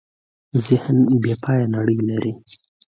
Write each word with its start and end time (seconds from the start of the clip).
ذهن 0.65 0.97
بېپایه 1.23 1.65
نړۍ 1.75 1.99
لري. 2.09 2.33